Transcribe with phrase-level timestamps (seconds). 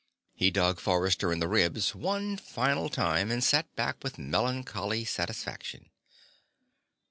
[0.33, 5.91] He dug Forrester in the ribs one final time and sat back with melancholy satisfaction.